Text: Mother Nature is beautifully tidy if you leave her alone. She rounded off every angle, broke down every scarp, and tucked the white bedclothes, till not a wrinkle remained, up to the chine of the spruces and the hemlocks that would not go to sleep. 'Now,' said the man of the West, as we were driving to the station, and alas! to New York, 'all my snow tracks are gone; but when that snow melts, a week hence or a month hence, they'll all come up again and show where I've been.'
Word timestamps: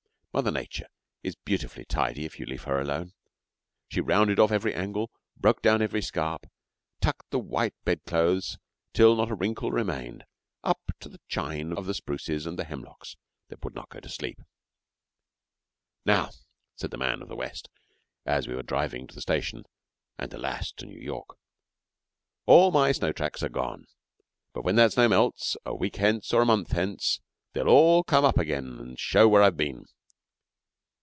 Mother 0.33 0.51
Nature 0.51 0.87
is 1.23 1.35
beautifully 1.35 1.83
tidy 1.83 2.23
if 2.23 2.39
you 2.39 2.45
leave 2.45 2.63
her 2.63 2.79
alone. 2.79 3.11
She 3.89 3.99
rounded 3.99 4.39
off 4.39 4.49
every 4.49 4.73
angle, 4.73 5.11
broke 5.35 5.61
down 5.61 5.81
every 5.81 6.01
scarp, 6.01 6.43
and 6.43 6.51
tucked 7.01 7.31
the 7.31 7.37
white 7.39 7.73
bedclothes, 7.83 8.57
till 8.93 9.13
not 9.17 9.29
a 9.29 9.35
wrinkle 9.35 9.73
remained, 9.73 10.23
up 10.63 10.79
to 11.01 11.09
the 11.09 11.19
chine 11.27 11.73
of 11.73 11.85
the 11.85 11.93
spruces 11.93 12.45
and 12.45 12.57
the 12.57 12.63
hemlocks 12.63 13.17
that 13.49 13.61
would 13.65 13.75
not 13.75 13.89
go 13.89 13.99
to 13.99 14.07
sleep. 14.07 14.39
'Now,' 16.05 16.29
said 16.77 16.91
the 16.91 16.97
man 16.97 17.21
of 17.21 17.27
the 17.27 17.35
West, 17.35 17.67
as 18.25 18.47
we 18.47 18.55
were 18.55 18.63
driving 18.63 19.07
to 19.07 19.15
the 19.15 19.19
station, 19.21 19.65
and 20.17 20.33
alas! 20.33 20.71
to 20.77 20.85
New 20.85 21.01
York, 21.01 21.35
'all 22.45 22.71
my 22.71 22.93
snow 22.93 23.11
tracks 23.11 23.43
are 23.43 23.49
gone; 23.49 23.85
but 24.53 24.63
when 24.63 24.77
that 24.77 24.93
snow 24.93 25.09
melts, 25.09 25.57
a 25.65 25.75
week 25.75 25.97
hence 25.97 26.31
or 26.33 26.41
a 26.43 26.45
month 26.45 26.71
hence, 26.71 27.19
they'll 27.51 27.67
all 27.67 28.01
come 28.05 28.23
up 28.23 28.37
again 28.37 28.79
and 28.79 28.97
show 28.97 29.27
where 29.27 29.41
I've 29.43 29.57
been.' 29.57 29.87